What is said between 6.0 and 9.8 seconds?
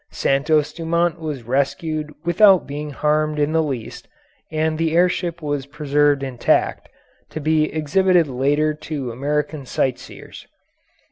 intact, to be exhibited later to American